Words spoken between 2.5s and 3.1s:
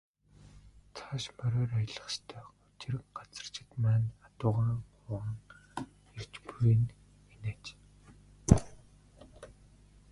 учир